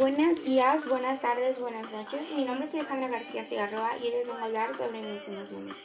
[0.00, 2.30] Buenos días, buenas tardes, buenas noches.
[2.34, 5.76] Mi nombre es Alejandra García Cigarroa y hoy les voy a hablar sobre mis emociones.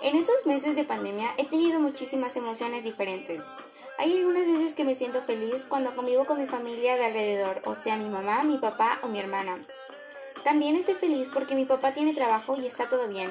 [0.00, 3.42] En estos meses de pandemia he tenido muchísimas emociones diferentes.
[3.98, 7.74] Hay algunas veces que me siento feliz cuando convivo con mi familia de alrededor, o
[7.74, 9.54] sea, mi mamá, mi papá o mi hermana.
[10.42, 13.30] También estoy feliz porque mi papá tiene trabajo y está todo bien.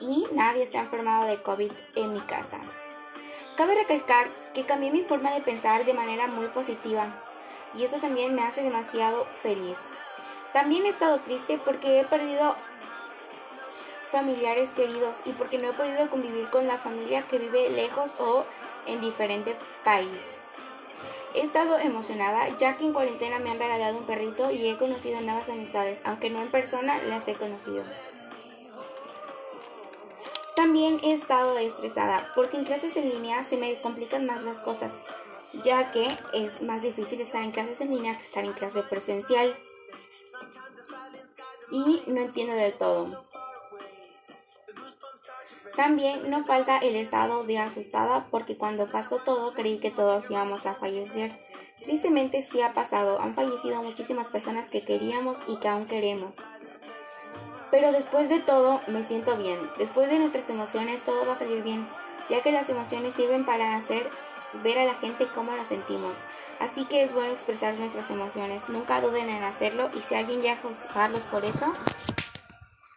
[0.00, 2.58] Y nadie se ha enfermado de COVID en mi casa.
[3.56, 7.22] Cabe recalcar que cambié mi forma de pensar de manera muy positiva
[7.76, 9.76] y eso también me hace demasiado feliz.
[10.52, 12.54] También he estado triste porque he perdido
[14.10, 18.44] familiares queridos y porque no he podido convivir con la familia que vive lejos o
[18.86, 20.20] en diferente país.
[21.34, 25.20] He estado emocionada ya que en cuarentena me han regalado un perrito y he conocido
[25.20, 27.84] nuevas amistades, aunque no en persona las he conocido.
[30.56, 34.94] También he estado estresada porque en clases en línea se me complican más las cosas
[35.62, 39.56] ya que es más difícil estar en clases en línea que estar en clase presencial.
[41.70, 43.24] Y no entiendo del todo.
[45.76, 50.64] También no falta el estado de asustada porque cuando pasó todo creí que todos íbamos
[50.64, 51.32] a fallecer.
[51.82, 56.36] Tristemente sí ha pasado, han fallecido muchísimas personas que queríamos y que aún queremos.
[57.70, 59.58] Pero después de todo me siento bien.
[59.78, 61.86] Después de nuestras emociones todo va a salir bien,
[62.30, 64.08] ya que las emociones sirven para hacer
[64.62, 66.16] ver a la gente cómo nos sentimos.
[66.60, 68.68] Así que es bueno expresar nuestras emociones.
[68.68, 71.72] Nunca duden en hacerlo y si alguien ya juzgarlos por eso,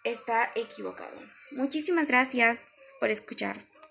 [0.04, 1.18] está equivocado.
[1.52, 2.66] Muchísimas gracias
[3.00, 3.58] por escuchar.